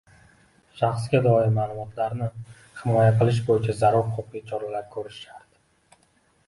shaxsga 0.77 1.19
doir 1.27 1.49
ma’lumotlarni 1.57 2.29
himoya 2.81 3.13
qilish 3.21 3.43
bo‘yicha 3.51 3.77
zarur 3.83 4.11
huquqiy 4.17 4.45
choralar 4.53 4.91
ko'rishi 4.97 5.21
shart. 5.21 6.03